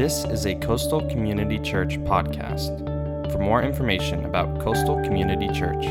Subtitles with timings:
[0.00, 2.78] This is a Coastal Community Church podcast.
[3.30, 5.84] For more information about Coastal Community Church,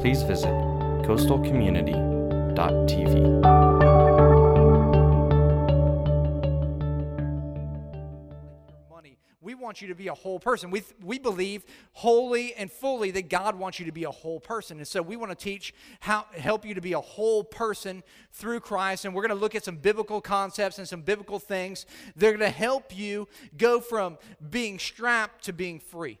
[0.00, 0.48] please visit
[1.04, 3.93] coastalcommunity.tv.
[9.74, 10.70] We want you to be a whole person.
[10.70, 11.64] We, we believe
[11.94, 14.76] wholly and fully that God wants you to be a whole person.
[14.78, 18.60] And so we want to teach how help you to be a whole person through
[18.60, 19.04] Christ.
[19.04, 21.86] And we're going to look at some biblical concepts and some biblical things.
[22.14, 24.16] They're going to help you go from
[24.48, 26.20] being strapped to being free.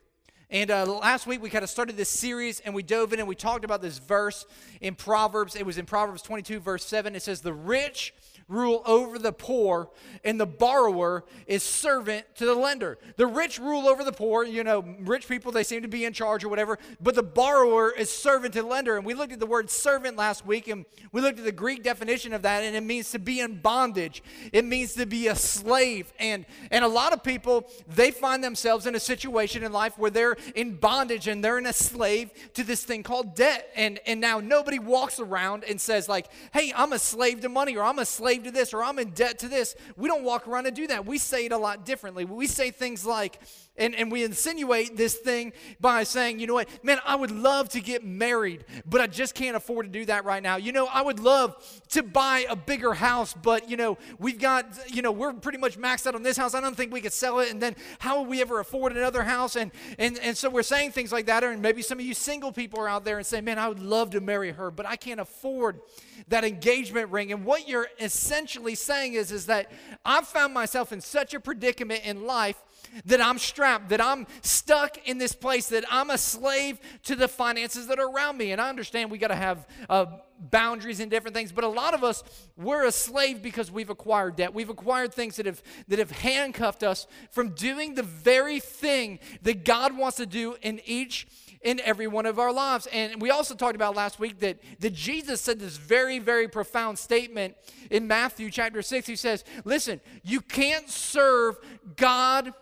[0.50, 3.28] And uh, last week we kind of started this series and we dove in and
[3.28, 4.46] we talked about this verse
[4.80, 5.54] in Proverbs.
[5.54, 7.14] It was in Proverbs 22, verse 7.
[7.14, 8.14] It says, The rich
[8.48, 9.90] rule over the poor,
[10.24, 12.98] and the borrower is servant to the lender.
[13.16, 14.44] The rich rule over the poor.
[14.44, 17.90] You know, rich people, they seem to be in charge or whatever, but the borrower
[17.90, 18.96] is servant to the lender.
[18.96, 21.82] And we looked at the word servant last week, and we looked at the Greek
[21.82, 24.22] definition of that, and it means to be in bondage,
[24.52, 26.12] it means to be a slave.
[26.18, 30.10] And, and a lot of people, they find themselves in a situation in life where
[30.10, 33.70] they're in bondage and they're in a slave to this thing called debt.
[33.76, 37.76] And, and now nobody walks around and says, like, hey, I'm a slave to money,
[37.76, 39.76] or I'm a slave to this, or I'm in debt to this.
[39.96, 41.06] We don't walk around and do that.
[41.06, 42.24] We say it a lot differently.
[42.24, 43.38] We say things like,
[43.76, 47.68] and, and we insinuate this thing by saying, you know what, man, I would love
[47.70, 50.56] to get married, but I just can't afford to do that right now.
[50.56, 51.56] You know, I would love
[51.88, 55.76] to buy a bigger house, but, you know, we've got, you know, we're pretty much
[55.76, 56.54] maxed out on this house.
[56.54, 57.50] I don't think we could sell it.
[57.50, 59.56] And then how will we ever afford another house?
[59.56, 61.42] And, and, and so we're saying things like that.
[61.42, 63.80] And maybe some of you single people are out there and say, man, I would
[63.80, 65.80] love to marry her, but I can't afford
[66.28, 67.32] that engagement ring.
[67.32, 69.72] And what you're essentially saying is, is that
[70.04, 72.62] I've found myself in such a predicament in life
[73.04, 77.28] that I'm strapped, that I'm stuck in this place, that I'm a slave to the
[77.28, 78.52] finances that are around me.
[78.52, 80.06] And I understand we got to have uh,
[80.38, 82.22] boundaries and different things, but a lot of us,
[82.56, 84.52] we're a slave because we've acquired debt.
[84.54, 89.64] We've acquired things that have, that have handcuffed us from doing the very thing that
[89.64, 91.26] God wants to do in each
[91.64, 92.86] in every one of our lives.
[92.92, 96.98] And we also talked about last week that, that Jesus said this very, very profound
[96.98, 97.56] statement
[97.90, 99.06] in Matthew chapter 6.
[99.06, 101.56] He says, Listen, you can't serve
[101.96, 102.52] God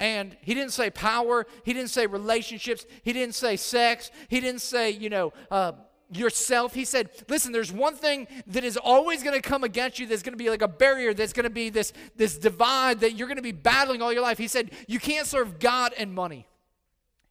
[0.00, 4.62] and he didn't say power, he didn't say relationships, he didn't say sex, he didn't
[4.62, 5.72] say, you know, uh,
[6.12, 6.74] yourself.
[6.74, 10.22] He said, listen, there's one thing that is always going to come against you that's
[10.22, 13.28] going to be like a barrier, that's going to be this, this divide that you're
[13.28, 14.38] going to be battling all your life.
[14.38, 16.46] He said, you can't serve God and money.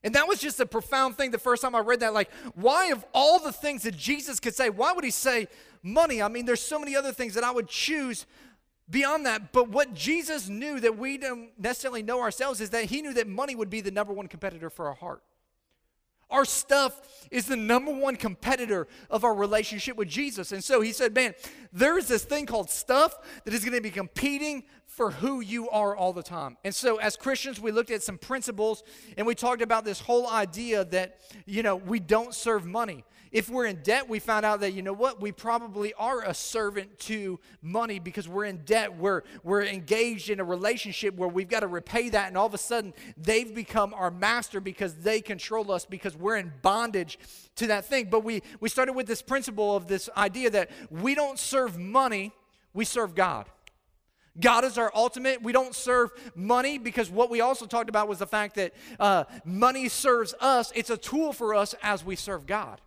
[0.01, 2.13] And that was just a profound thing the first time I read that.
[2.13, 5.47] Like, why, of all the things that Jesus could say, why would he say
[5.83, 6.21] money?
[6.21, 8.25] I mean, there's so many other things that I would choose
[8.89, 9.51] beyond that.
[9.51, 13.27] But what Jesus knew that we don't necessarily know ourselves is that he knew that
[13.27, 15.21] money would be the number one competitor for our heart.
[16.31, 20.51] Our stuff is the number one competitor of our relationship with Jesus.
[20.51, 21.33] And so he said, Man,
[21.73, 25.69] there is this thing called stuff that is going to be competing for who you
[25.69, 26.57] are all the time.
[26.63, 28.83] And so as Christians, we looked at some principles
[29.17, 33.03] and we talked about this whole idea that, you know, we don't serve money.
[33.31, 36.33] If we're in debt, we found out that, you know what, we probably are a
[36.33, 38.97] servant to money because we're in debt.
[38.97, 42.27] We're, we're engaged in a relationship where we've got to repay that.
[42.27, 46.37] And all of a sudden, they've become our master because they control us because we're
[46.37, 47.19] in bondage
[47.57, 48.07] to that thing.
[48.09, 52.31] But we, we started with this principle of this idea that we don't serve money,
[52.73, 53.45] we serve God.
[54.39, 55.43] God is our ultimate.
[55.43, 59.25] We don't serve money because what we also talked about was the fact that uh,
[59.43, 60.71] money serves us.
[60.75, 62.79] It's a tool for us as we serve God.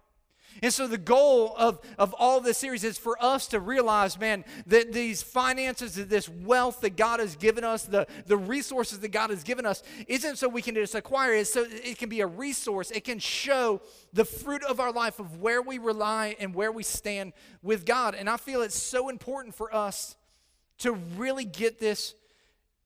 [0.60, 4.44] And so the goal of, of all this series is for us to realize, man,
[4.66, 9.30] that these finances, this wealth that God has given us, the, the resources that God
[9.30, 12.26] has given us, isn't so we can just acquire it, so it can be a
[12.26, 12.90] resource.
[12.90, 13.80] It can show
[14.12, 17.32] the fruit of our life of where we rely and where we stand
[17.62, 18.14] with God.
[18.14, 20.16] And I feel it's so important for us
[20.78, 22.14] to really get this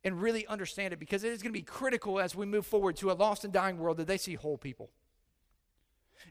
[0.05, 2.97] and really understand it because it is going to be critical as we move forward
[2.97, 4.91] to a lost and dying world that they see whole people.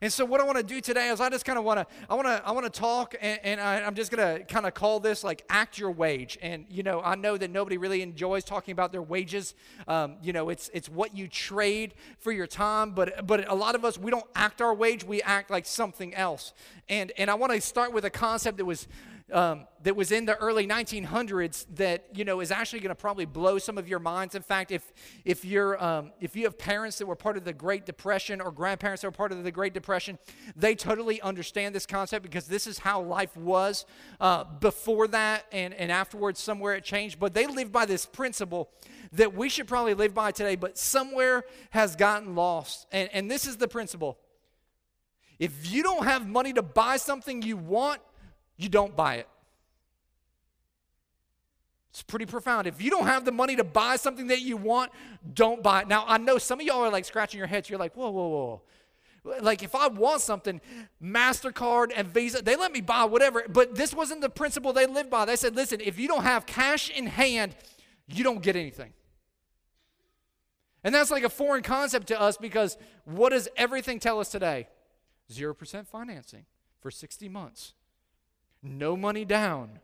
[0.02, 1.88] And so what I want to do today is I just kind of want to
[2.10, 4.66] I want to I want to talk and, and I, am just going to kind
[4.66, 6.38] of call this like act your wage.
[6.42, 9.56] And you know I know that nobody really enjoys talking about their wages.
[9.88, 12.92] Um, you know it's it's what you trade for your time.
[12.92, 15.04] But but a lot of us we don't act our wage.
[15.04, 16.54] We act like something else.
[16.90, 18.88] And and I want to start with a concept that was
[19.32, 23.26] um, that was in the early 1900s that you know is actually going to probably
[23.26, 24.36] blow some of your minds.
[24.36, 24.94] In fact, if
[25.24, 28.52] if you're um, if you have parents that were part of the Great Depression or
[28.52, 30.20] grandparents that were part of the Great Depression,
[30.56, 33.86] they totally understand this concept because this is how life was
[34.20, 36.40] uh, before that and and afterwards.
[36.40, 38.70] Somewhere it changed, but they lived by this principle
[39.14, 42.86] that we should probably live by today, but somewhere has gotten lost.
[42.92, 44.20] And and this is the principle:
[45.40, 48.02] if you don't have money to buy something you want
[48.58, 49.28] you don't buy it.
[51.90, 52.68] It's pretty profound.
[52.68, 54.92] If you don't have the money to buy something that you want,
[55.34, 55.88] don't buy it.
[55.88, 57.70] Now, I know some of y'all are like scratching your heads.
[57.70, 58.62] You're like, whoa, whoa, whoa.
[59.42, 60.60] Like, if I want something,
[61.02, 63.46] MasterCard and Visa, they let me buy whatever.
[63.48, 65.26] But this wasn't the principle they lived by.
[65.26, 67.56] They said, listen, if you don't have cash in hand,
[68.08, 68.94] you don't get anything.
[70.84, 74.68] And that's like a foreign concept to us because what does everything tell us today?
[75.32, 76.46] 0% financing
[76.80, 77.74] for 60 months,
[78.66, 79.80] no money down.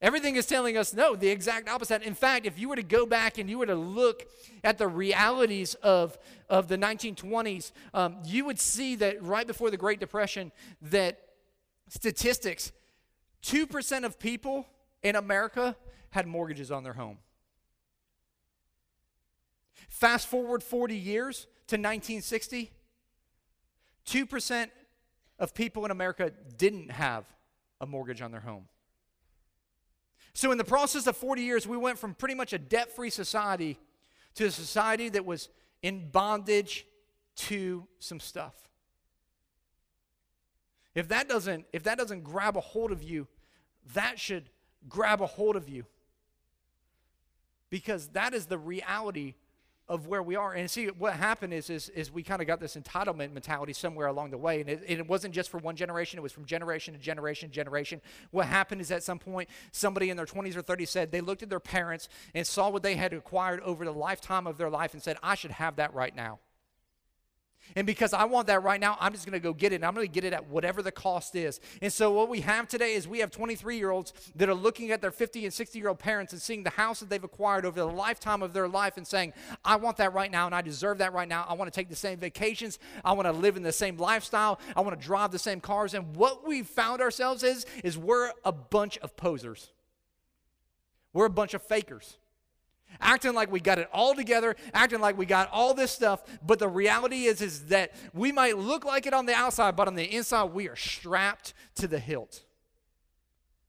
[0.00, 2.02] Everything is telling us no, the exact opposite.
[2.02, 4.28] In fact, if you were to go back and you were to look
[4.62, 6.16] at the realities of,
[6.48, 10.52] of the 1920s, um, you would see that right before the Great Depression,
[10.82, 11.18] that
[11.88, 12.70] statistics,
[13.42, 14.66] 2% of people
[15.02, 15.74] in America
[16.10, 17.18] had mortgages on their home.
[19.88, 22.70] Fast forward 40 years to 1960,
[24.06, 24.70] 2%
[25.38, 27.24] of people in America didn't have
[27.80, 28.64] a mortgage on their home.
[30.34, 33.10] So, in the process of 40 years, we went from pretty much a debt free
[33.10, 33.78] society
[34.34, 35.48] to a society that was
[35.82, 36.86] in bondage
[37.36, 38.54] to some stuff.
[40.94, 43.26] If that doesn't, if that doesn't grab a hold of you,
[43.94, 44.50] that should
[44.88, 45.86] grab a hold of you.
[47.70, 49.34] Because that is the reality
[49.88, 50.52] of where we are.
[50.52, 54.06] And see, what happened is, is, is we kind of got this entitlement mentality somewhere
[54.06, 54.60] along the way.
[54.60, 57.48] And it, and it wasn't just for one generation, it was from generation to generation
[57.48, 58.00] to generation.
[58.30, 61.42] What happened is at some point, somebody in their 20s or 30s said they looked
[61.42, 64.92] at their parents and saw what they had acquired over the lifetime of their life
[64.92, 66.40] and said, I should have that right now.
[67.76, 69.76] And because I want that right now, I'm just going to go get it.
[69.76, 71.60] And I'm going to get it at whatever the cost is.
[71.82, 74.90] And so, what we have today is we have 23 year olds that are looking
[74.90, 77.64] at their 50 and 60 year old parents and seeing the house that they've acquired
[77.64, 79.32] over the lifetime of their life and saying,
[79.64, 81.44] I want that right now and I deserve that right now.
[81.48, 82.78] I want to take the same vacations.
[83.04, 84.60] I want to live in the same lifestyle.
[84.76, 85.94] I want to drive the same cars.
[85.94, 89.70] And what we found ourselves is, is we're a bunch of posers,
[91.12, 92.18] we're a bunch of fakers
[93.00, 96.58] acting like we got it all together, acting like we got all this stuff, but
[96.58, 99.94] the reality is is that we might look like it on the outside, but on
[99.94, 102.44] the inside we are strapped to the hilt.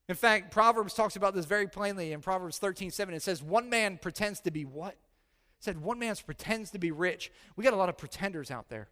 [0.07, 3.13] In fact, Proverbs talks about this very plainly in Proverbs 13, 7.
[3.13, 4.93] It says, One man pretends to be what?
[4.93, 4.97] It
[5.59, 7.31] said, One man pretends to be rich.
[7.55, 8.89] We got a lot of pretenders out there.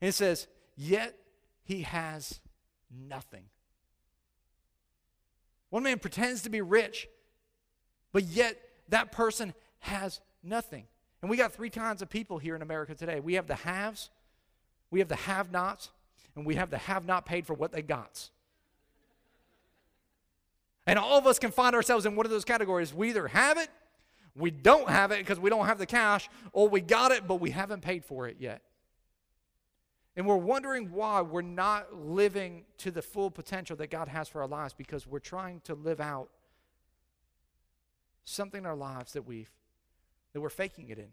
[0.00, 1.16] And it says, Yet
[1.62, 2.40] he has
[2.90, 3.44] nothing.
[5.70, 7.08] One man pretends to be rich,
[8.12, 8.56] but yet
[8.88, 10.84] that person has nothing.
[11.20, 14.10] And we got three kinds of people here in America today we have the haves,
[14.90, 15.90] we have the have nots,
[16.36, 18.30] and we have the have not paid for what they got.
[20.86, 22.92] And all of us can find ourselves in one of those categories.
[22.92, 23.68] We either have it,
[24.34, 27.36] we don't have it because we don't have the cash, or we got it, but
[27.36, 28.62] we haven't paid for it yet.
[30.16, 34.42] And we're wondering why we're not living to the full potential that God has for
[34.42, 36.28] our lives because we're trying to live out
[38.24, 39.50] something in our lives that we've
[40.32, 41.08] that we're faking it in.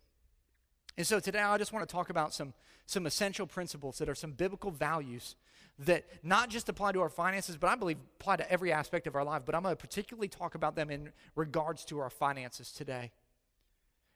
[0.98, 2.54] And so today I just want to talk about some
[2.86, 5.36] some essential principles that are some biblical values
[5.80, 9.16] that not just apply to our finances, but I believe apply to every aspect of
[9.16, 9.44] our life.
[9.46, 13.12] But I'm going to particularly talk about them in regards to our finances today.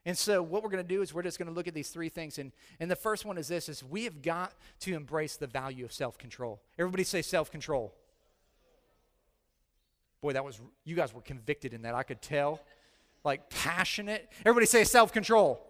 [0.05, 1.89] And so what we're going to do is we're just going to look at these
[1.89, 2.37] three things.
[2.37, 4.51] And, and the first one is this is we have got
[4.81, 6.61] to embrace the value of self-control.
[6.77, 7.93] Everybody say self-control.
[10.19, 11.95] Boy, that was you guys were convicted in that.
[11.95, 12.59] I could tell
[13.23, 14.29] like passionate.
[14.39, 15.65] Everybody say self control.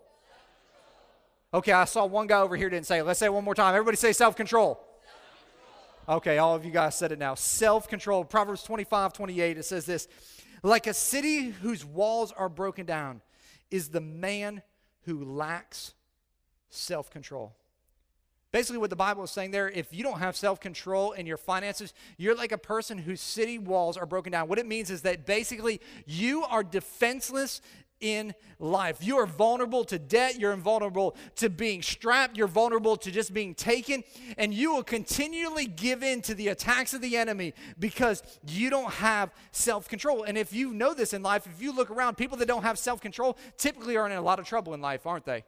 [1.53, 3.03] Okay, I saw one guy over here didn't say it.
[3.03, 3.75] Let's say it one more time.
[3.75, 4.79] Everybody say self control.
[6.09, 7.35] Okay, all of you guys said it now.
[7.35, 8.25] Self control.
[8.25, 10.07] Proverbs 25, 28, it says this
[10.63, 13.21] Like a city whose walls are broken down
[13.71, 14.61] is the man
[15.03, 15.93] who lacks
[16.69, 17.55] self control.
[18.53, 21.37] Basically, what the Bible is saying there, if you don't have self control in your
[21.37, 24.47] finances, you're like a person whose city walls are broken down.
[24.47, 27.61] What it means is that basically you are defenseless
[27.99, 28.97] in life.
[29.01, 33.55] You are vulnerable to debt, you're vulnerable to being strapped, you're vulnerable to just being
[33.55, 34.03] taken,
[34.37, 38.91] and you will continually give in to the attacks of the enemy because you don't
[38.93, 40.23] have self control.
[40.23, 42.77] And if you know this in life, if you look around, people that don't have
[42.77, 45.43] self control typically are in a lot of trouble in life, aren't they?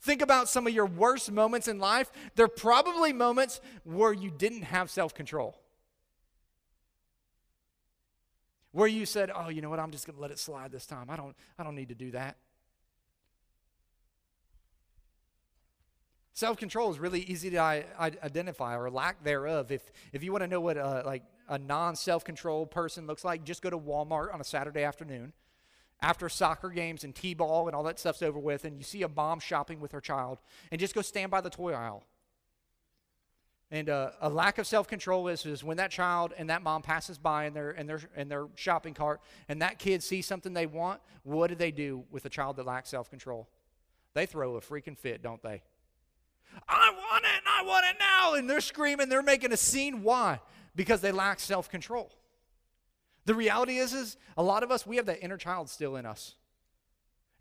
[0.00, 2.10] Think about some of your worst moments in life.
[2.36, 5.58] They're probably moments where you didn't have self control.
[8.72, 10.86] Where you said, oh, you know what, I'm just going to let it slide this
[10.86, 11.06] time.
[11.08, 12.36] I don't, I don't need to do that.
[16.32, 19.72] Self control is really easy to identify or lack thereof.
[19.72, 23.24] If, if you want to know what a, like a non self control person looks
[23.24, 25.32] like, just go to Walmart on a Saturday afternoon
[26.00, 29.08] after soccer games and t-ball and all that stuff's over with and you see a
[29.08, 30.38] mom shopping with her child
[30.70, 32.04] and just go stand by the toy aisle
[33.70, 36.82] And uh, a lack of self control is, is when that child and that mom
[36.82, 40.54] passes by in their, in, their, in their shopping cart and that kid sees something
[40.54, 43.48] they want, what do they do with a child that lacks self control?
[44.14, 45.62] They throw a freaking fit, don't they?
[46.68, 48.34] I want it and I want it now.
[48.34, 50.02] And they're screaming, they're making a scene.
[50.02, 50.40] Why?
[50.74, 52.12] Because they lack self control.
[53.28, 56.06] The reality is, is a lot of us, we have that inner child still in
[56.06, 56.36] us.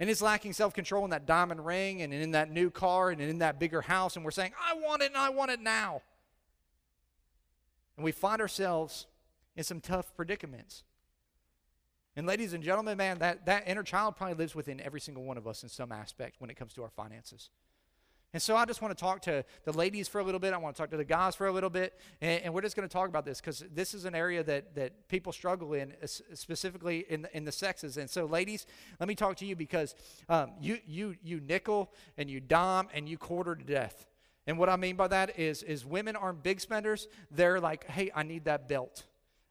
[0.01, 3.21] And it's lacking self control in that diamond ring and in that new car and
[3.21, 4.17] in that bigger house.
[4.17, 6.01] And we're saying, I want it and I want it now.
[7.95, 9.05] And we find ourselves
[9.55, 10.83] in some tough predicaments.
[12.17, 15.37] And ladies and gentlemen, man, that, that inner child probably lives within every single one
[15.37, 17.49] of us in some aspect when it comes to our finances.
[18.37, 20.53] And so I just want to talk to the ladies for a little bit.
[20.53, 21.99] I want to talk to the guys for a little bit.
[22.21, 24.75] And, and we're just going to talk about this because this is an area that,
[24.75, 27.97] that people struggle in, specifically in the, in the sexes.
[27.97, 28.67] And so, ladies,
[28.99, 29.95] let me talk to you because
[30.29, 34.05] um, you, you, you nickel and you dime and you quarter to death.
[34.45, 37.07] And what I mean by that is, is women aren't big spenders.
[37.31, 39.03] They're like, hey, I need that belt.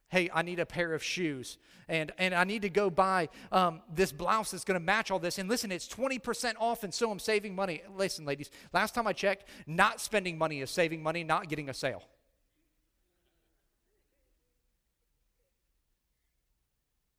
[0.09, 1.59] Hey, I need a pair of shoes.
[1.89, 5.19] And, and I need to go buy um, this blouse that's going to match all
[5.19, 5.39] this.
[5.39, 7.83] And listen, it's 20% off, and so I'm saving money.
[7.97, 11.75] Listen, ladies, last time I checked, not spending money is saving money, not getting a
[11.75, 12.03] sale.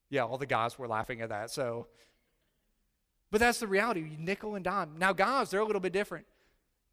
[0.09, 1.51] Yeah, all the guys were laughing at that.
[1.51, 1.87] So,
[3.31, 4.15] but that's the reality.
[4.17, 4.95] Nickel and dime.
[4.97, 6.25] Now, guys, they're a little bit different.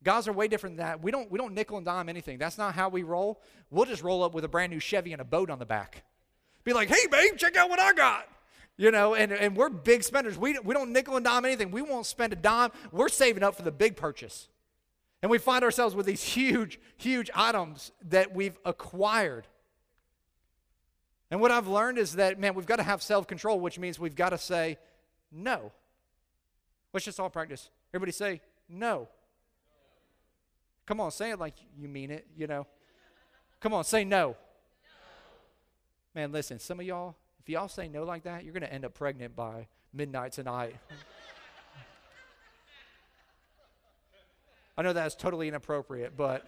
[0.04, 1.02] Guys are way different than that.
[1.02, 2.36] We don't, we don't nickel and dime anything.
[2.36, 3.40] That's not how we roll.
[3.70, 6.04] We'll just roll up with a brand new Chevy and a boat on the back.
[6.62, 8.28] Be like, hey, babe, check out what I got.
[8.76, 10.36] You know, and, and we're big spenders.
[10.36, 11.70] We, we don't nickel and dime anything.
[11.70, 12.70] We won't spend a dime.
[12.92, 14.48] We're saving up for the big purchase.
[15.22, 19.46] And we find ourselves with these huge, huge items that we've acquired.
[21.30, 23.98] And what I've learned is that, man, we've got to have self control, which means
[23.98, 24.76] we've got to say
[25.32, 25.72] no.
[26.92, 27.70] Let's just all practice.
[27.94, 29.08] Everybody say no.
[30.86, 32.66] Come on, say it like you mean it, you know.
[33.60, 34.28] Come on, say no.
[34.28, 34.36] no.
[36.14, 38.84] Man, listen, some of y'all, if y'all say no like that, you're going to end
[38.84, 40.76] up pregnant by midnight tonight.
[44.76, 46.46] I know that's totally inappropriate, but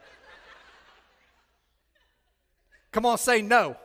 [2.90, 3.71] come on, say no.
[3.71, 3.76] no.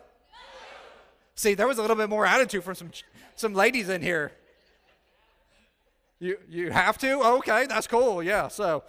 [1.35, 2.91] See, there was a little bit more attitude from some
[3.35, 4.31] some ladies in here.
[6.19, 7.21] You you have to?
[7.37, 8.21] Okay, that's cool.
[8.23, 8.47] Yeah.
[8.47, 8.83] So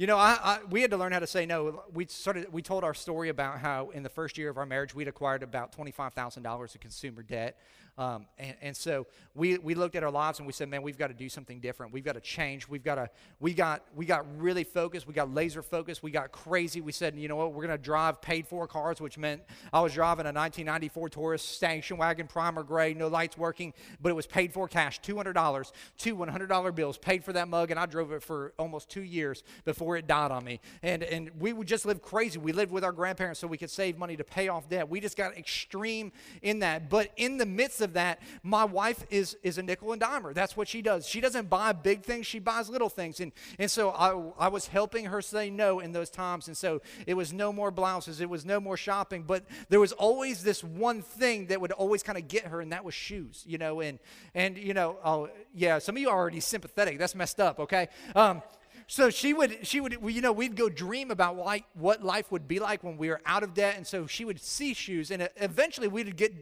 [0.00, 1.82] you know, I, I, we had to learn how to say no.
[1.92, 2.50] We started.
[2.50, 5.42] We told our story about how in the first year of our marriage we'd acquired
[5.42, 7.58] about twenty-five thousand dollars of consumer debt,
[8.00, 10.96] um, and, and so we, we looked at our lives and we said, man, we've
[10.96, 11.92] got to do something different.
[11.92, 12.66] We've got to change.
[12.66, 15.06] We've got to, we got, we got really focused.
[15.06, 16.02] We got laser focused.
[16.02, 16.80] We got crazy.
[16.80, 19.82] We said, you know what, we're going to drive paid for cars, which meant I
[19.82, 24.26] was driving a 1994 Taurus station wagon, primer gray, no lights working, but it was
[24.26, 28.22] paid for cash, $200, two $100 bills, paid for that mug, and I drove it
[28.22, 30.60] for almost two years before it died on me.
[30.82, 32.38] And, and we would just live crazy.
[32.38, 34.88] We lived with our grandparents so we could save money to pay off debt.
[34.88, 36.88] We just got extreme in that.
[36.88, 40.32] But in the midst of of that, my wife is, is a nickel and dimer.
[40.32, 41.06] That's what she does.
[41.06, 43.20] She doesn't buy big things, she buys little things.
[43.20, 46.48] And, and so I, I was helping her say no in those times.
[46.48, 49.24] And so it was no more blouses, it was no more shopping.
[49.26, 52.72] But there was always this one thing that would always kind of get her, and
[52.72, 53.80] that was shoes, you know.
[53.80, 53.98] And,
[54.34, 56.98] and you know, oh, yeah, some of you are already sympathetic.
[56.98, 57.88] That's messed up, okay?
[58.14, 58.42] Um,
[58.90, 62.48] so she would she would you know we'd go dream about like what life would
[62.48, 65.22] be like when we were out of debt and so she would see shoes and
[65.22, 66.34] uh, eventually we'd get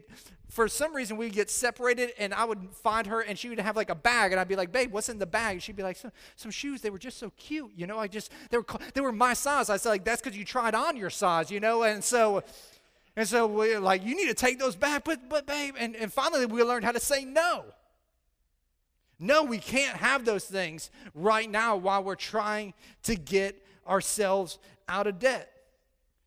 [0.49, 3.77] for some reason we'd get separated and I would find her and she would have
[3.77, 5.53] like a bag and I'd be like, babe, what's in the bag?
[5.57, 6.81] And she'd be like, some, some shoes.
[6.81, 7.99] They were just so cute, you know.
[7.99, 8.65] I just they were
[8.95, 9.69] they were my size.
[9.69, 11.83] I said like that's because you tried on your size, you know.
[11.83, 12.43] And so
[13.15, 15.75] and so we're like you need to take those back, but but babe.
[15.79, 17.67] And and finally we learned how to say no.
[19.19, 24.59] No, we can't have those things right now while we're trying to get ourselves
[24.89, 25.51] out of debt.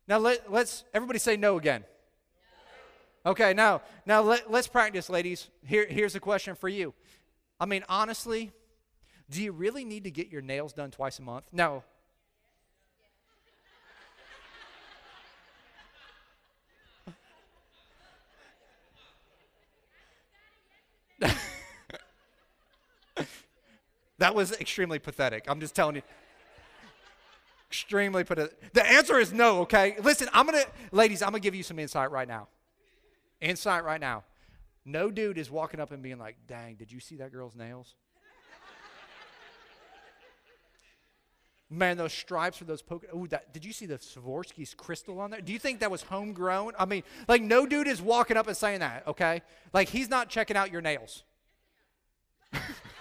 [0.08, 1.84] Now let, let's everybody say no again.
[3.24, 5.48] Okay, now, now let, let's practice, ladies.
[5.64, 6.92] Here, here's a question for you.
[7.60, 8.50] I mean, honestly,
[9.30, 11.44] do you really need to get your nails done twice a month?
[11.52, 11.84] No.
[24.22, 25.46] That was extremely pathetic.
[25.48, 26.02] I'm just telling you.
[27.68, 28.72] Extremely pathetic.
[28.72, 29.96] The answer is no, okay?
[30.00, 32.46] Listen, I'm going to, ladies, I'm going to give you some insight right now.
[33.40, 34.22] Insight right now.
[34.84, 37.96] No dude is walking up and being like, dang, did you see that girl's nails?
[41.68, 43.04] Man, those stripes for those poke.
[43.30, 45.40] That, did you see the Swarovski's crystal on there?
[45.40, 46.74] Do you think that was homegrown?
[46.78, 49.42] I mean, like, no dude is walking up and saying that, okay?
[49.72, 51.24] Like, he's not checking out your nails.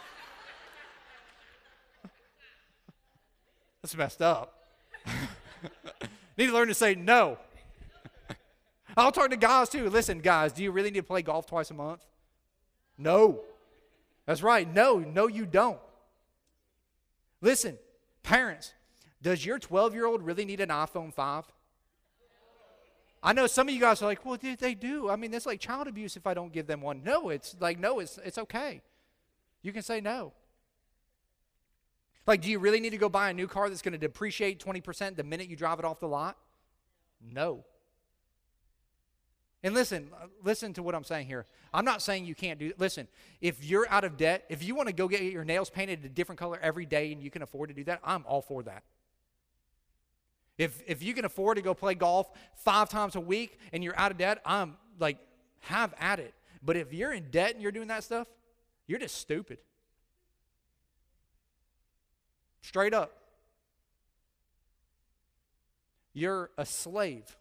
[3.81, 4.67] That's messed up.
[6.37, 7.37] need to learn to say no.
[8.97, 9.89] I'll talk to guys too.
[9.89, 12.05] Listen, guys, do you really need to play golf twice a month?
[12.97, 13.41] No.
[14.25, 14.71] That's right.
[14.71, 15.79] No, no, you don't.
[17.41, 17.77] Listen,
[18.21, 18.73] parents,
[19.21, 21.45] does your 12 year old really need an iPhone 5?
[23.23, 25.09] I know some of you guys are like, well, they do.
[25.09, 27.03] I mean, that's like child abuse if I don't give them one.
[27.03, 28.81] No, it's like, no, it's, it's okay.
[29.61, 30.33] You can say no.
[32.27, 34.63] Like, do you really need to go buy a new car that's going to depreciate
[34.63, 36.37] 20% the minute you drive it off the lot?
[37.21, 37.65] No.
[39.63, 41.45] And listen, uh, listen to what I'm saying here.
[41.73, 43.07] I'm not saying you can't do Listen,
[43.41, 46.09] if you're out of debt, if you want to go get your nails painted a
[46.09, 48.83] different color every day and you can afford to do that, I'm all for that.
[50.57, 53.97] If, if you can afford to go play golf five times a week and you're
[53.97, 55.17] out of debt, I'm like,
[55.61, 56.33] have at it.
[56.63, 58.27] But if you're in debt and you're doing that stuff,
[58.87, 59.59] you're just stupid.
[62.61, 63.17] Straight up.
[66.13, 67.37] You're a slave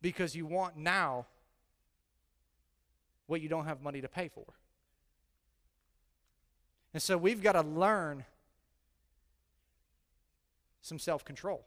[0.00, 1.26] because you want now
[3.26, 4.44] what you don't have money to pay for.
[6.94, 8.24] And so we've got to learn
[10.80, 11.64] some self control.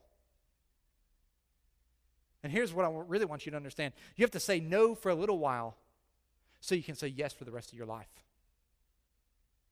[2.44, 5.10] And here's what I really want you to understand you have to say no for
[5.10, 5.78] a little while
[6.60, 8.10] so you can say yes for the rest of your life.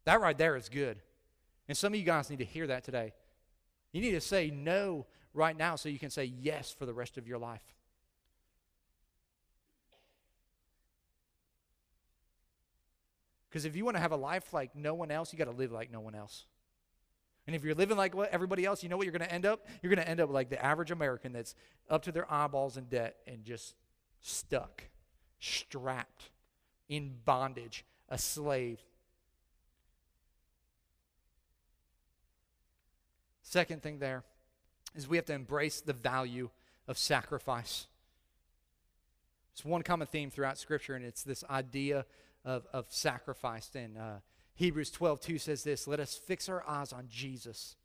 [0.05, 1.00] That right there is good.
[1.69, 3.13] And some of you guys need to hear that today.
[3.93, 7.17] You need to say no right now so you can say yes for the rest
[7.17, 7.63] of your life.
[13.49, 15.51] Because if you want to have a life like no one else, you got to
[15.51, 16.45] live like no one else.
[17.45, 19.67] And if you're living like everybody else, you know what you're going to end up?
[19.81, 21.53] You're going to end up like the average American that's
[21.89, 23.75] up to their eyeballs in debt and just
[24.21, 24.83] stuck,
[25.39, 26.31] strapped,
[26.88, 28.79] in bondage, a slave.
[33.50, 34.24] Second thing there
[34.96, 36.51] is we have to embrace the value
[36.88, 37.88] of sacrifice.
[39.53, 42.06] It's one common theme throughout Scripture, and it's this idea
[42.46, 43.72] of, of sacrifice.
[43.74, 44.18] And uh,
[44.53, 47.75] Hebrews 12, 2 says this Let us fix our eyes on Jesus,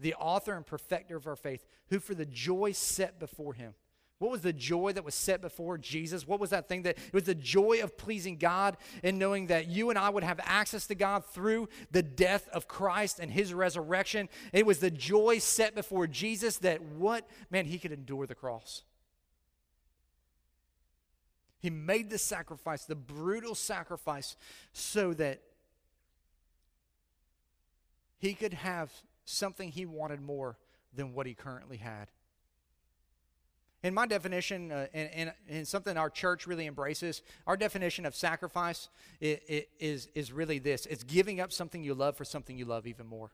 [0.00, 3.74] the author and perfecter of our faith, who for the joy set before him.
[4.18, 6.26] What was the joy that was set before Jesus?
[6.26, 9.68] What was that thing that it was the joy of pleasing God and knowing that
[9.68, 13.52] you and I would have access to God through the death of Christ and his
[13.52, 14.30] resurrection?
[14.54, 18.82] It was the joy set before Jesus that what, man, he could endure the cross.
[21.58, 24.36] He made the sacrifice, the brutal sacrifice,
[24.72, 25.42] so that
[28.18, 28.90] he could have
[29.26, 30.56] something he wanted more
[30.94, 32.08] than what he currently had.
[33.86, 38.16] In my definition, uh, and, and, and, something our church really embraces, our definition of
[38.16, 38.88] sacrifice
[39.20, 42.88] is, is, is really this it's giving up something you love for something you love
[42.88, 43.30] even more.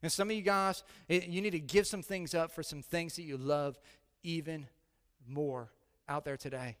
[0.00, 2.82] And some of you guys, it, you need to give some things up for some
[2.82, 3.76] things that you love
[4.22, 4.68] even
[5.26, 5.72] more
[6.08, 6.76] out there today.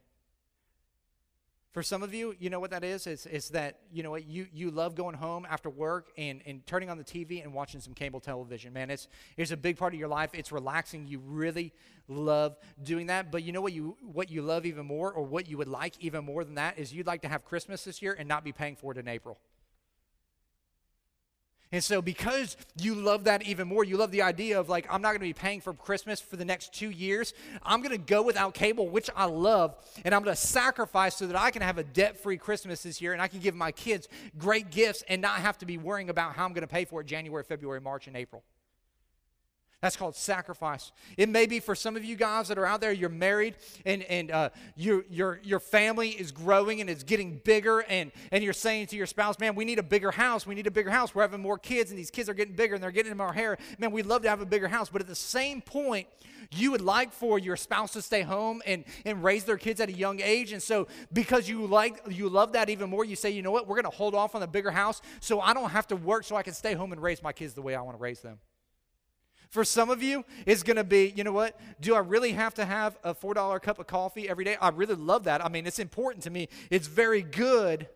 [1.72, 3.06] For some of you, you know what that is?
[3.06, 6.66] It's, it's that, you know what, you, you love going home after work and, and
[6.66, 8.72] turning on the TV and watching some cable television.
[8.72, 10.30] Man, it's, it's a big part of your life.
[10.32, 11.06] It's relaxing.
[11.06, 11.74] You really
[12.08, 13.30] love doing that.
[13.30, 15.94] But you know what you, what you love even more, or what you would like
[16.00, 18.52] even more than that, is you'd like to have Christmas this year and not be
[18.52, 19.38] paying for it in April.
[21.70, 25.02] And so, because you love that even more, you love the idea of like, I'm
[25.02, 27.34] not going to be paying for Christmas for the next two years.
[27.62, 31.26] I'm going to go without cable, which I love, and I'm going to sacrifice so
[31.26, 33.72] that I can have a debt free Christmas this year and I can give my
[33.72, 36.84] kids great gifts and not have to be worrying about how I'm going to pay
[36.84, 38.42] for it January, February, March, and April.
[39.80, 40.90] That's called sacrifice.
[41.16, 43.54] It may be for some of you guys that are out there, you're married
[43.86, 48.42] and, and uh, your, your, your family is growing and it's getting bigger, and, and
[48.42, 50.46] you're saying to your spouse, Man, we need a bigger house.
[50.46, 51.14] We need a bigger house.
[51.14, 53.32] We're having more kids, and these kids are getting bigger and they're getting in our
[53.32, 53.56] hair.
[53.78, 54.88] Man, we'd love to have a bigger house.
[54.90, 56.08] But at the same point,
[56.50, 59.88] you would like for your spouse to stay home and, and raise their kids at
[59.88, 60.52] a young age.
[60.52, 63.68] And so, because you like you love that even more, you say, You know what?
[63.68, 66.24] We're going to hold off on the bigger house so I don't have to work
[66.24, 68.20] so I can stay home and raise my kids the way I want to raise
[68.20, 68.40] them.
[69.48, 71.58] For some of you, it's going to be, you know what?
[71.80, 74.56] Do I really have to have a $4 cup of coffee every day?
[74.60, 75.42] I really love that.
[75.44, 76.48] I mean, it's important to me.
[76.70, 77.88] It's very good.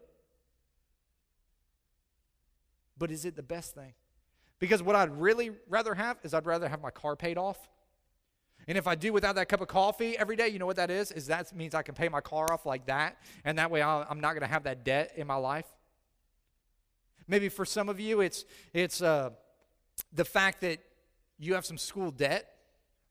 [2.97, 3.93] But is it the best thing?
[4.59, 7.69] Because what I'd really rather have is I'd rather have my car paid off.
[8.69, 10.91] And if I do without that cup of coffee every day, you know what that
[10.91, 11.11] is?
[11.11, 14.09] Is that means I can pay my car off like that, and that way i
[14.09, 15.67] am not going to have that debt in my life.
[17.27, 19.31] Maybe for some of you, it's it's uh,
[20.13, 20.79] the fact that
[21.43, 22.49] you have some school debt.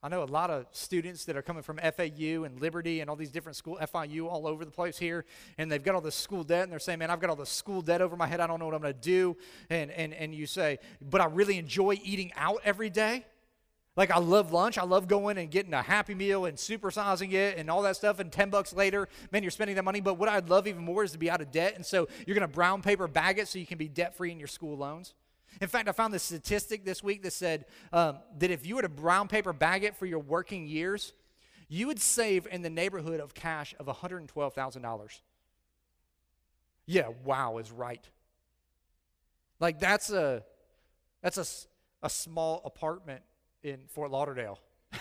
[0.04, 3.16] I know a lot of students that are coming from FAU and Liberty and all
[3.16, 5.26] these different school FIU all over the place here,
[5.60, 7.52] and they've got all this school debt, and they're saying, "Man, I've got all this
[7.52, 8.40] school debt over my head.
[8.40, 9.38] I don't know what I'm going to do."
[9.70, 13.26] And and and you say, "But I really enjoy eating out every day."
[13.98, 14.78] Like I love lunch.
[14.78, 18.20] I love going and getting a happy meal and supersizing it and all that stuff.
[18.20, 20.00] And 10 bucks later, man, you're spending that money.
[20.00, 21.76] But what I'd love even more is to be out of debt.
[21.76, 24.32] And so you're going to brown paper bag it so you can be debt free
[24.32, 25.14] in your school loans.
[25.60, 28.82] In fact, I found this statistic this week that said um, that if you were
[28.82, 31.14] to brown paper bag it for your working years,
[31.68, 35.22] you would save in the neighborhood of cash of $112,000.
[36.86, 38.06] Yeah, wow is right.
[39.60, 40.44] Like that's a
[41.22, 41.46] that's a,
[42.04, 43.22] a small apartment
[43.64, 44.60] in Fort Lauderdale.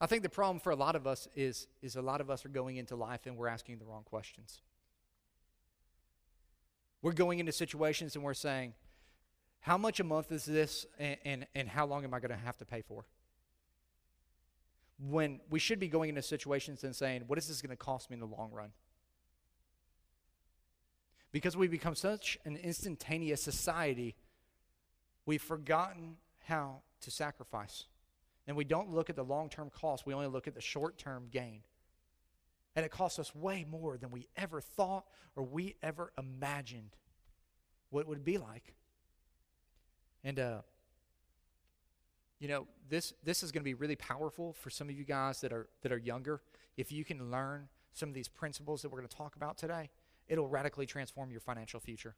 [0.00, 2.44] I think the problem for a lot of us is, is a lot of us
[2.44, 4.60] are going into life and we're asking the wrong questions.
[7.02, 8.74] We're going into situations and we're saying,
[9.60, 12.36] how much a month is this and, and, and how long am I going to
[12.36, 13.04] have to pay for?
[14.98, 18.10] When we should be going into situations and saying, what is this going to cost
[18.10, 18.70] me in the long run?
[21.30, 24.16] Because we become such an instantaneous society,
[25.26, 27.84] we've forgotten how to sacrifice.
[28.46, 30.98] And we don't look at the long term cost, we only look at the short
[30.98, 31.60] term gain.
[32.76, 35.04] And it costs us way more than we ever thought
[35.34, 36.96] or we ever imagined
[37.90, 38.74] what it would be like.
[40.22, 40.58] And, uh,
[42.38, 45.40] you know, this, this is going to be really powerful for some of you guys
[45.40, 46.40] that are, that are younger.
[46.76, 49.90] If you can learn some of these principles that we're going to talk about today,
[50.28, 52.14] it'll radically transform your financial future.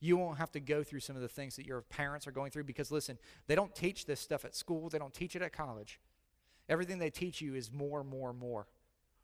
[0.00, 2.52] You won't have to go through some of the things that your parents are going
[2.52, 5.52] through because, listen, they don't teach this stuff at school, they don't teach it at
[5.52, 5.98] college.
[6.68, 8.68] Everything they teach you is more, more, more.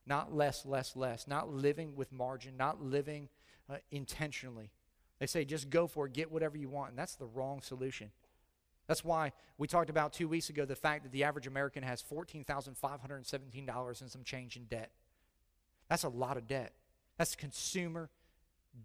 [0.07, 1.27] Not less, less, less.
[1.27, 3.29] Not living with margin, not living
[3.71, 4.71] uh, intentionally.
[5.19, 8.11] They say just go for it, get whatever you want, and that's the wrong solution.
[8.87, 12.03] That's why we talked about two weeks ago the fact that the average American has
[12.03, 14.91] $14,517 and some change in debt.
[15.89, 16.73] That's a lot of debt.
[17.17, 18.11] That's consumer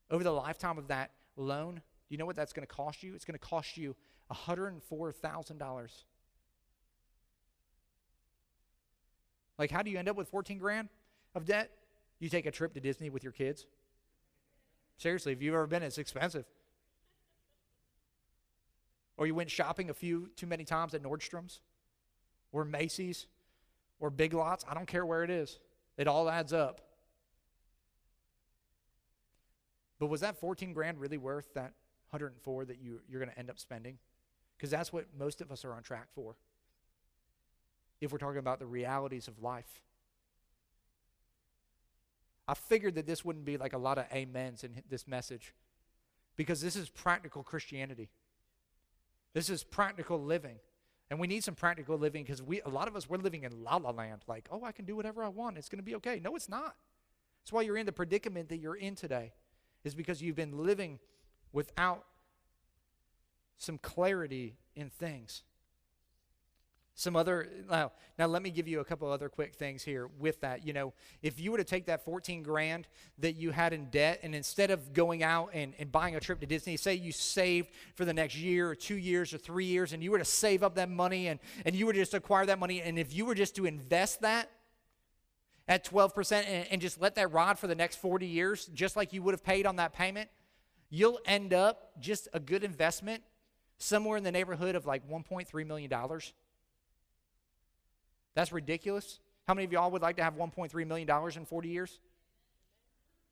[0.10, 3.14] over the lifetime of that loan, you know what that's going to cost you?
[3.14, 3.96] It's going to cost you
[4.32, 5.90] $104,000.
[9.60, 10.90] Like, how do you end up with 14 grand
[11.36, 11.70] of debt?
[12.20, 13.68] You take a trip to Disney with your kids.
[15.02, 16.46] Seriously, if you've ever been, it's expensive.
[19.18, 21.60] Or you went shopping a few too many times at Nordstrom's
[22.52, 23.26] or Macy's
[24.00, 24.64] or Big Lots.
[24.70, 25.58] I don't care where it is,
[25.98, 26.82] it all adds up.
[29.98, 31.74] But was that 14 grand really worth that
[32.12, 33.98] 104 that you, you're going to end up spending?
[34.56, 36.36] Because that's what most of us are on track for.
[38.02, 39.82] If we're talking about the realities of life.
[42.52, 45.56] I figured that this wouldn't be like a lot of amens in this message
[46.36, 48.10] because this is practical Christianity.
[49.34, 50.58] This is practical living.
[51.10, 53.64] And we need some practical living because we a lot of us we're living in
[53.64, 55.58] la la land, like, oh, I can do whatever I want.
[55.58, 56.20] It's gonna be okay.
[56.22, 56.76] No, it's not.
[57.42, 59.32] That's why you're in the predicament that you're in today,
[59.86, 61.00] is because you've been living
[61.54, 62.04] without
[63.58, 65.44] some clarity in things.
[66.96, 70.42] Some other now, now let me give you a couple other quick things here with
[70.42, 70.66] that.
[70.66, 72.88] You know, if you were to take that 14 grand
[73.20, 76.42] that you had in debt and instead of going out and, and buying a trip
[76.42, 79.94] to Disney, say you saved for the next year or two years or three years,
[79.94, 82.46] and you were to save up that money and, and you were to just acquire
[82.46, 84.50] that money, and if you were just to invest that
[85.68, 89.14] at 12% and, and just let that ride for the next 40 years, just like
[89.14, 90.30] you would have paid on that payment,
[90.90, 93.24] you'll end up just a good investment
[93.78, 95.92] somewhere in the neighborhood of like $1.3 million.
[98.36, 99.20] That's ridiculous.
[99.48, 102.00] How many of y'all would like to have $1.3 million in 40 years?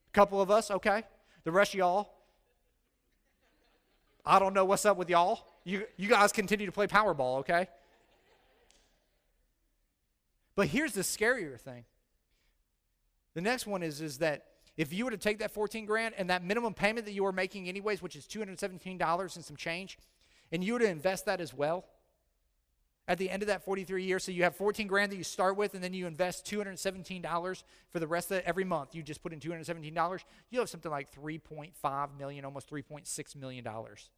[0.07, 1.03] A couple of us, okay.
[1.43, 2.09] The rest of y'all,
[4.25, 5.45] I don't know what's up with y'all.
[5.63, 7.67] You, you guys continue to play Powerball, okay?
[10.55, 11.85] But here's the scarier thing.
[13.33, 16.29] The next one is, is that if you were to take that 14 grand and
[16.29, 19.97] that minimum payment that you were making anyways, which is $217 and some change,
[20.51, 21.85] and you were to invest that as well
[23.09, 24.23] at the end of that 43 years.
[24.23, 27.99] So you have 14 grand that you start with, and then you invest $217 for
[27.99, 28.93] the rest of it every month.
[28.93, 30.23] You just put in $217.
[30.51, 34.11] You have something like 3.5 million, almost 3.6 million dollars.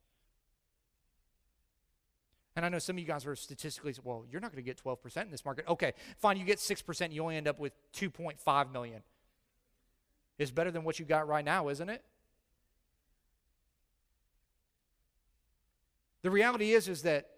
[2.53, 4.83] And I know some of you guys are statistically, well, you're not going to get
[4.83, 5.65] 12% in this market.
[5.69, 9.03] Okay, fine, you get 6%, you only end up with 2.5 million.
[10.37, 12.03] It's better than what you got right now, isn't it?
[16.23, 17.29] The reality is is that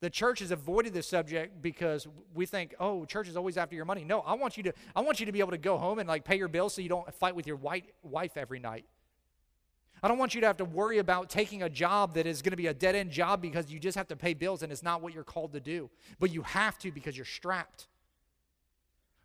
[0.00, 3.86] The church has avoided this subject because we think, oh, church is always after your
[3.86, 4.04] money.
[4.04, 6.08] No, I want you to I want you to be able to go home and
[6.08, 8.84] like pay your bills so you don't fight with your white wife every night.
[10.02, 12.50] I don't want you to have to worry about taking a job that is going
[12.50, 14.82] to be a dead end job because you just have to pay bills and it's
[14.82, 15.90] not what you're called to do.
[16.20, 17.88] But you have to because you're strapped.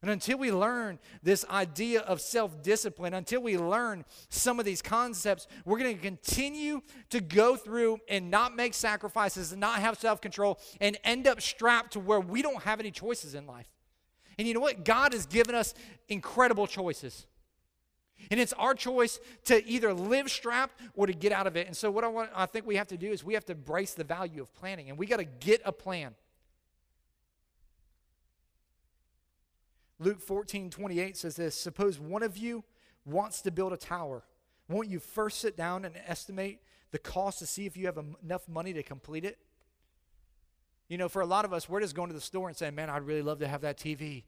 [0.01, 4.81] And until we learn this idea of self discipline, until we learn some of these
[4.81, 9.99] concepts, we're going to continue to go through and not make sacrifices and not have
[9.99, 13.69] self control and end up strapped to where we don't have any choices in life.
[14.39, 14.83] And you know what?
[14.83, 15.75] God has given us
[16.09, 17.27] incredible choices.
[18.31, 21.67] And it's our choice to either live strapped or to get out of it.
[21.67, 23.53] And so what I want I think we have to do is we have to
[23.53, 26.15] embrace the value of planning and we got to get a plan.
[30.01, 32.63] Luke 14, 28 says this Suppose one of you
[33.05, 34.23] wants to build a tower.
[34.67, 36.59] Won't you first sit down and estimate
[36.91, 39.37] the cost to see if you have enough money to complete it?
[40.87, 42.75] You know, for a lot of us, we're just going to the store and saying,
[42.75, 44.23] Man, I'd really love to have that TV.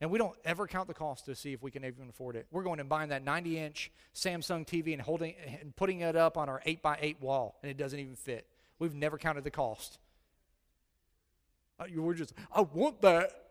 [0.00, 2.46] And we don't ever count the cost to see if we can even afford it.
[2.52, 6.36] We're going and buying that 90 inch Samsung TV and holding and putting it up
[6.36, 8.46] on our 8 by 8 wall, and it doesn't even fit.
[8.78, 9.98] We've never counted the cost.
[11.80, 13.47] Uh, we're just, I want that.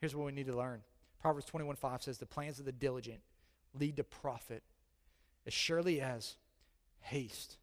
[0.00, 0.82] Here's what we need to learn
[1.20, 3.20] Proverbs 21 5 says, The plans of the diligent
[3.78, 4.62] lead to profit
[5.46, 6.36] as surely as
[7.00, 7.56] haste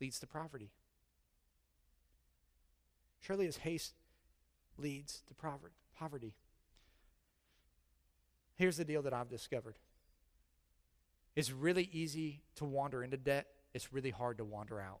[0.00, 0.70] leads to poverty.
[3.20, 3.94] Surely as haste
[4.78, 5.34] leads to
[5.98, 6.34] poverty.
[8.56, 9.76] Here's the deal that I've discovered
[11.34, 15.00] it's really easy to wander into debt, it's really hard to wander out.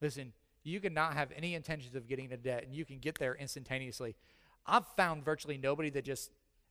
[0.00, 0.32] Listen,
[0.68, 3.34] you can not have any intentions of getting into debt and you can get there
[3.34, 4.16] instantaneously.
[4.66, 6.30] I've found virtually nobody that just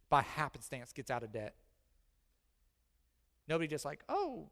[0.10, 1.56] by happenstance gets out of debt.
[3.48, 4.50] Nobody just like, oh,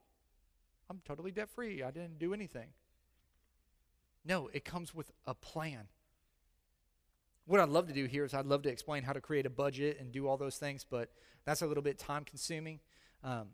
[0.90, 1.84] I'm totally debt free.
[1.84, 2.70] I didn't do anything.
[4.24, 5.88] No, it comes with a plan.
[7.46, 9.52] What I'd love to do here is I'd love to explain how to create a
[9.52, 11.12] budget and do all those things, but
[11.46, 12.80] that's a little bit time consuming.
[13.24, 13.50] Um,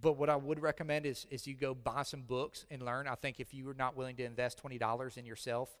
[0.00, 3.08] but what I would recommend is, is you go buy some books and learn.
[3.08, 5.76] I think if you are not willing to invest $20 in yourself,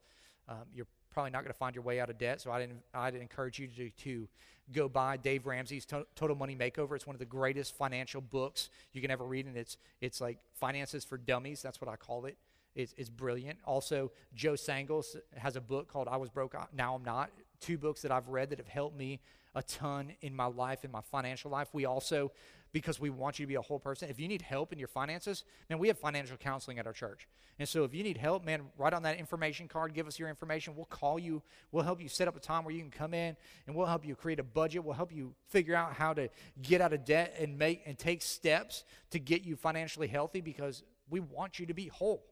[0.48, 2.40] um, you're probably not going to find your way out of debt.
[2.40, 4.28] So I'd, I'd encourage you to, to
[4.72, 6.94] go buy Dave Ramsey's to- Total Money Makeover.
[6.94, 10.38] It's one of the greatest financial books you can ever read, and it's, it's like
[10.54, 11.62] finances for dummies.
[11.62, 12.36] That's what I call it.
[12.74, 13.58] It's, it's brilliant.
[13.64, 15.04] Also, Joe Sangl
[15.36, 17.30] has a book called I Was Broke, Now I'm Not.
[17.60, 19.20] Two books that I've read that have helped me
[19.54, 21.68] a ton in my life, in my financial life.
[21.72, 22.32] We also
[22.76, 24.10] because we want you to be a whole person.
[24.10, 27.26] If you need help in your finances, man, we have financial counseling at our church.
[27.58, 30.28] And so if you need help, man, write on that information card, give us your
[30.28, 30.76] information.
[30.76, 31.42] We'll call you.
[31.72, 33.34] We'll help you set up a time where you can come in
[33.66, 34.84] and we'll help you create a budget.
[34.84, 36.28] We'll help you figure out how to
[36.60, 40.82] get out of debt and make and take steps to get you financially healthy because
[41.08, 42.26] we want you to be whole.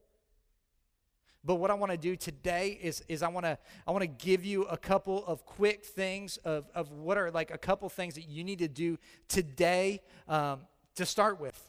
[1.44, 4.06] But what I want to do today is, is I want to I want to
[4.06, 8.14] give you a couple of quick things of, of what are like a couple things
[8.14, 10.60] that you need to do today um,
[10.96, 11.60] to start with.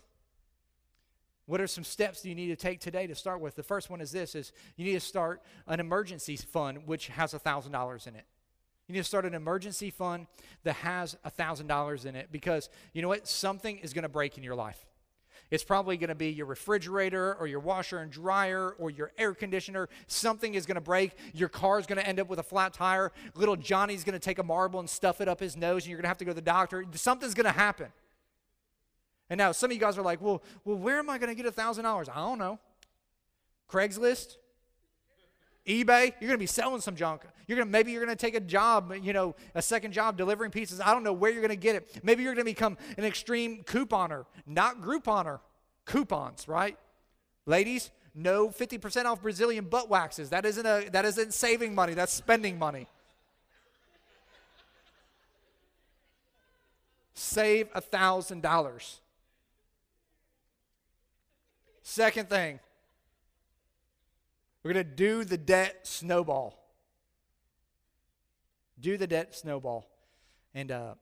[1.46, 3.56] What are some steps you need to take today to start with?
[3.56, 7.34] The first one is this: is you need to start an emergency fund which has
[7.34, 8.26] a thousand dollars in it.
[8.88, 10.28] You need to start an emergency fund
[10.64, 13.28] that has a thousand dollars in it because you know what?
[13.28, 14.86] Something is going to break in your life.
[15.52, 19.34] It's probably going to be your refrigerator or your washer and dryer or your air
[19.34, 19.90] conditioner.
[20.08, 21.12] Something is going to break.
[21.34, 23.12] Your car is going to end up with a flat tire.
[23.36, 25.98] Little Johnny's going to take a marble and stuff it up his nose, and you're
[25.98, 26.84] going to have to go to the doctor.
[26.94, 27.88] Something's going to happen.
[29.30, 31.42] And now some of you guys are like, well, well where am I going to
[31.42, 32.10] get a $1,000?
[32.10, 32.60] I don't know.
[33.70, 34.38] Craigslist?
[35.68, 37.24] eBay, you're going to be selling some junk.
[37.48, 40.18] You're going to maybe you're going to take a job, you know, a second job
[40.18, 40.80] delivering pizzas.
[40.84, 42.00] I don't know where you're going to get it.
[42.04, 45.40] Maybe you're going to become an extreme couponer, not Grouponer,
[45.86, 46.78] coupons, right?
[47.46, 50.30] Ladies, no 50% off Brazilian butt waxes.
[50.30, 52.88] That isn't a that isn't saving money, that's spending money.
[57.14, 59.00] Save a thousand dollars.
[61.82, 62.60] Second thing,
[64.66, 66.58] we're going to do the debt snowball.
[68.80, 69.86] Do the debt snowball.
[70.56, 70.96] And uh,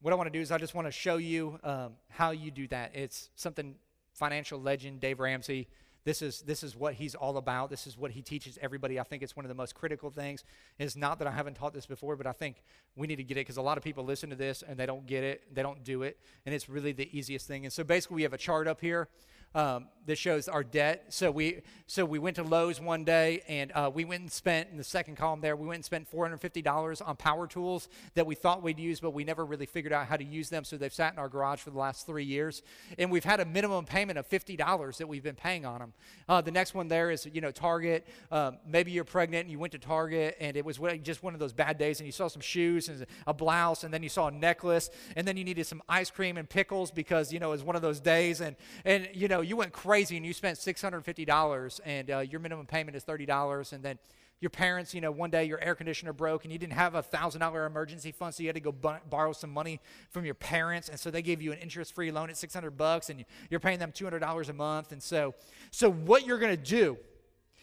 [0.00, 2.52] what I want to do is I just want to show you um, how you
[2.52, 2.92] do that.
[2.94, 3.74] It's something
[4.12, 5.66] financial legend Dave Ramsey.
[6.04, 7.70] This is this is what he's all about.
[7.70, 9.00] This is what he teaches everybody.
[9.00, 10.44] I think it's one of the most critical things.
[10.78, 12.62] It's not that I haven't taught this before, but I think
[12.94, 14.86] we need to get it because a lot of people listen to this and they
[14.86, 17.64] don't get it, they don't do it, and it's really the easiest thing.
[17.64, 19.08] And so basically, we have a chart up here
[19.54, 21.06] um, that shows our debt.
[21.08, 24.68] So we so we went to Lowe's one day and uh, we went and spent
[24.70, 25.56] in the second column there.
[25.56, 28.78] We went and spent four hundred fifty dollars on power tools that we thought we'd
[28.78, 30.64] use, but we never really figured out how to use them.
[30.64, 32.62] So they've sat in our garage for the last three years,
[32.98, 35.92] and we've had a minimum payment of fifty dollars that we've been paying on them.
[36.28, 38.06] Uh, the next one there is you know Target.
[38.30, 41.40] Um, maybe you're pregnant and you went to Target and it was just one of
[41.40, 44.28] those bad days, and you saw some shoes and a blouse, and then you saw
[44.28, 47.52] a necklace, and then you needed some ice cream and pickles because you know it
[47.52, 50.58] was one of those days, and and you know you went crazy and you spent
[50.58, 53.98] $650 and uh, your minimum payment is $30 and then
[54.40, 57.02] your parents, you know, one day your air conditioner broke and you didn't have a
[57.02, 60.34] thousand dollar emergency fund, so you had to go b- borrow some money from your
[60.34, 63.60] parents, and so they gave you an interest free loan at 600 bucks, and you're
[63.60, 65.34] paying them $200 a month, and so,
[65.70, 66.96] so what you're going to do,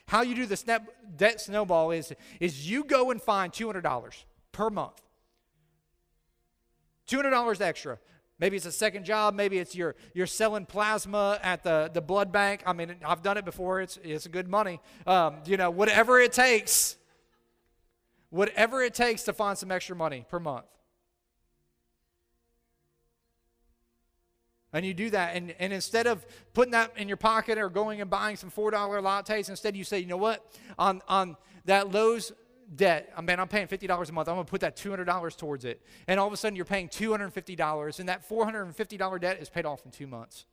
[0.05, 4.69] how you do the snap, debt snowball is, is you go and find $200 per
[4.69, 5.01] month,
[7.07, 7.97] $200 extra.
[8.39, 9.33] Maybe it's a second job.
[9.33, 12.61] Maybe it's you're, you're selling plasma at the, the blood bank.
[12.65, 13.81] I mean, I've done it before.
[13.81, 14.79] It's, it's good money.
[15.07, 16.97] Um, you know, whatever it takes,
[18.29, 20.65] whatever it takes to find some extra money per month.
[24.73, 28.01] And you do that, and, and instead of putting that in your pocket or going
[28.01, 30.45] and buying some $4 lattes, instead you say, you know what?
[30.77, 32.33] On, on that Lowe's
[32.75, 33.11] debt.
[33.13, 34.27] Uh, I mean, I'm paying $50 a month.
[34.27, 35.81] I'm going to put that $200 towards it.
[36.07, 39.85] And all of a sudden, you're paying $250, and that $450 debt is paid off
[39.85, 40.45] in two months.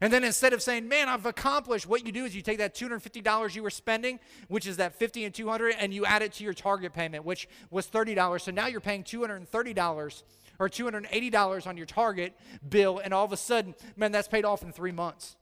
[0.00, 2.74] And then instead of saying, man, I've accomplished, what you do is you take that
[2.74, 6.44] $250 you were spending, which is that 50 and 200, and you add it to
[6.44, 8.40] your target payment, which was $30.
[8.42, 10.22] So now you're paying $230
[10.58, 12.34] or $280 on your target
[12.68, 15.36] bill, and all of a sudden, man, that's paid off in three months.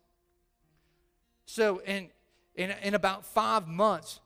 [1.46, 2.10] So in,
[2.54, 4.20] in, in about five months,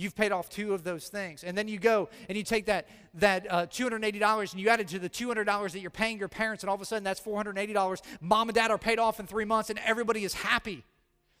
[0.00, 1.44] You've paid off two of those things.
[1.44, 4.88] And then you go and you take that, that uh, $280 and you add it
[4.88, 8.00] to the $200 that you're paying your parents, and all of a sudden that's $480.
[8.22, 10.84] Mom and dad are paid off in three months, and everybody is happy.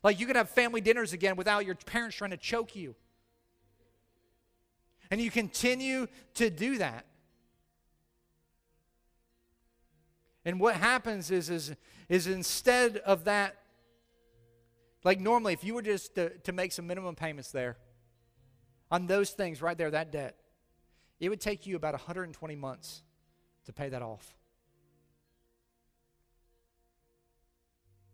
[0.02, 2.94] Like you can have family dinners again without your parents trying to choke you.
[5.10, 7.06] And you continue to do that.
[10.44, 11.74] And what happens is, is,
[12.10, 13.56] is instead of that,
[15.02, 17.78] like normally, if you were just to, to make some minimum payments there,
[18.90, 20.36] on those things right there, that debt,
[21.18, 23.02] it would take you about 120 months
[23.66, 24.34] to pay that off.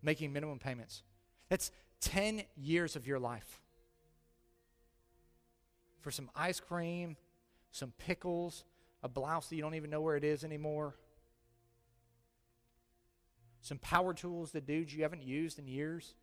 [0.03, 1.03] Making minimum payments.
[1.49, 3.61] That's 10 years of your life.
[6.01, 7.17] For some ice cream,
[7.71, 8.65] some pickles,
[9.03, 10.95] a blouse that you don't even know where it is anymore,
[13.61, 16.15] some power tools that dudes you haven't used in years.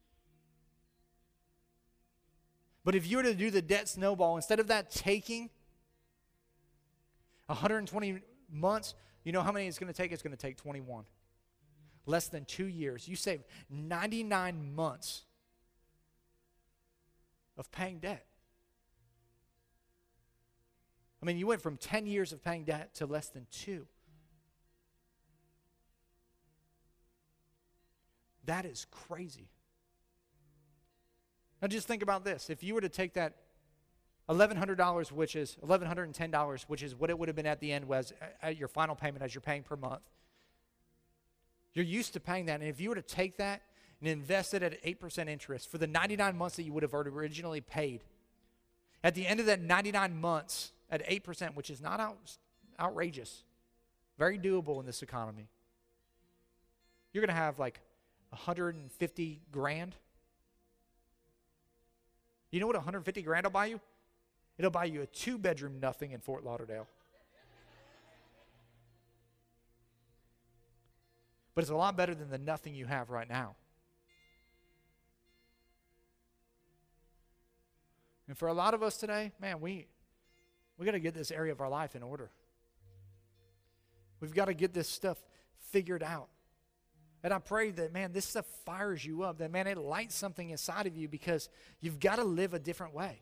[2.84, 5.50] But if you were to do the debt snowball, instead of that taking
[7.48, 8.20] 120
[8.52, 10.12] months, you know how many it's going to take?
[10.12, 11.06] It's going to take 21.
[12.06, 13.08] Less than two years.
[13.08, 15.24] You save 99 months
[17.58, 18.26] of paying debt.
[21.22, 23.88] I mean, you went from 10 years of paying debt to less than two.
[28.46, 29.48] That is crazy.
[31.64, 32.50] Now just think about this.
[32.50, 33.36] If you were to take that
[34.28, 38.12] $1,100, which is $1,110, which is what it would have been at the end was
[38.22, 40.02] uh, at your final payment as you're paying per month.
[41.74, 42.60] You're used to paying that.
[42.60, 43.62] And if you were to take that
[44.02, 47.62] and invest it at 8% interest for the 99 months that you would have originally
[47.62, 48.04] paid,
[49.02, 52.38] at the end of that 99 months at 8%, which is not out,
[52.78, 53.46] outrageous,
[54.20, 55.48] very doable in this economy,
[57.14, 57.80] you're going to have like
[58.32, 59.96] 150 grand
[62.54, 63.82] you know what 150 grand will buy you?
[64.58, 66.88] It'll buy you a two bedroom nothing in Fort Lauderdale.
[71.56, 73.56] But it's a lot better than the nothing you have right now.
[78.28, 79.88] And for a lot of us today, man, we
[80.78, 82.30] we got to get this area of our life in order.
[84.20, 85.18] We've got to get this stuff
[85.72, 86.30] figured out.
[87.24, 90.50] And I pray that, man, this stuff fires you up, that, man, it lights something
[90.50, 93.22] inside of you because you've got to live a different way.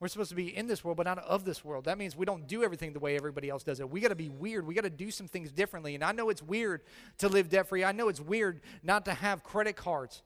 [0.00, 1.84] We're supposed to be in this world, but not of this world.
[1.84, 3.88] That means we don't do everything the way everybody else does it.
[3.88, 4.66] We got to be weird.
[4.66, 5.94] We got to do some things differently.
[5.94, 6.82] And I know it's weird
[7.18, 7.84] to live debt free.
[7.84, 10.22] I know it's weird not to have credit cards.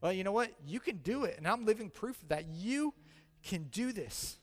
[0.00, 0.52] Well, you know what?
[0.64, 1.34] You can do it.
[1.36, 2.46] And I'm living proof of that.
[2.46, 2.94] You
[3.42, 4.37] can do this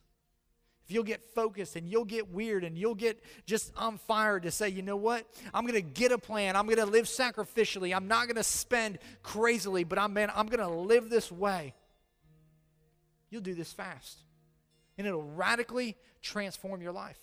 [0.85, 4.51] if you'll get focused and you'll get weird and you'll get just on fire to
[4.51, 5.25] say, you know what?
[5.51, 6.55] I'm going to get a plan.
[6.55, 7.95] I'm going to live sacrificially.
[7.95, 11.73] I'm not going to spend crazily, but I'm, man, I'm going to live this way.
[13.31, 14.19] You'll do this fast.
[14.99, 17.19] And it'll radically transform your life.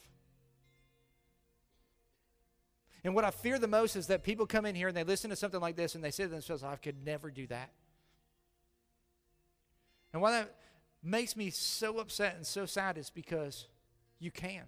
[3.05, 5.31] And what I fear the most is that people come in here and they listen
[5.31, 7.71] to something like this and they say to themselves, I could never do that.
[10.13, 10.55] And why that
[11.03, 13.67] makes me so upset and so sad is because
[14.19, 14.65] you can.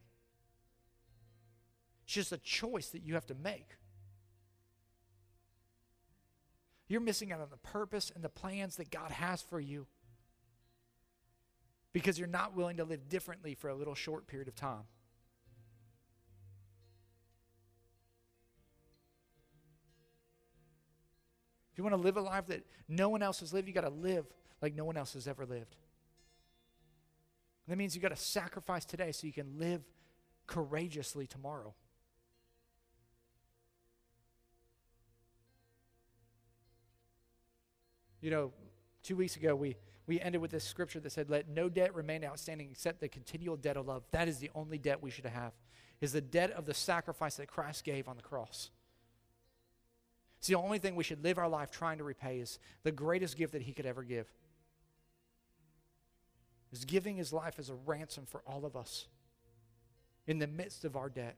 [2.05, 3.77] It's just a choice that you have to make.
[6.89, 9.87] You're missing out on the purpose and the plans that God has for you
[11.93, 14.83] because you're not willing to live differently for a little short period of time.
[21.73, 23.81] If you want to live a life that no one else has lived, you got
[23.81, 24.27] to live
[24.61, 25.75] like no one else has ever lived.
[27.69, 29.83] That means you've got to sacrifice today so you can live
[30.47, 31.75] courageously tomorrow.
[38.21, 38.53] You know,
[39.03, 42.25] two weeks ago, we, we ended with this scripture that said, Let no debt remain
[42.25, 44.03] outstanding except the continual debt of love.
[44.13, 45.53] That is the only debt we should have,
[46.01, 48.71] is the debt of the sacrifice that Christ gave on the cross.
[50.39, 53.37] It's the only thing we should live our life trying to repay is the greatest
[53.37, 54.31] gift that he could ever give.
[56.75, 59.07] Is giving his life as a ransom for all of us
[60.27, 61.37] in the midst of our debt.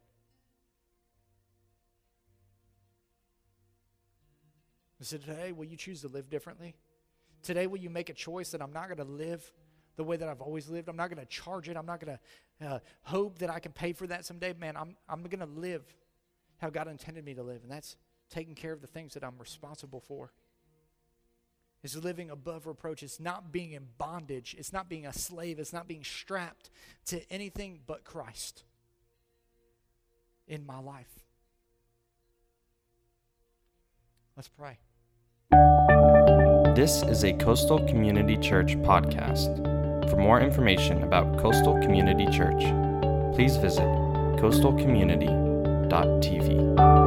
[5.03, 6.75] So today, will you choose to live differently?
[7.43, 9.53] Today, will you make a choice that I'm not going to live
[9.97, 10.89] the way that I've always lived?
[10.89, 11.77] I'm not going to charge it.
[11.77, 14.55] I'm not going to uh, hope that I can pay for that someday.
[14.55, 15.85] Man, I'm, I'm going to live
[16.63, 17.99] how God intended me to live, and that's
[18.31, 20.33] taking care of the things that I'm responsible for.
[21.87, 23.05] Is living above reproach.
[23.05, 24.57] It's not being in bondage.
[24.59, 25.61] It's not being a slave.
[25.61, 26.69] It's not being strapped
[27.05, 28.65] to anything but Christ
[30.49, 31.21] in my life.
[34.37, 34.79] Let's pray.
[36.75, 40.11] This is a Coastal Community Church podcast.
[40.11, 42.65] For more information about Coastal Community Church,
[43.37, 43.87] please visit
[44.43, 47.06] coastalcommunity.tv.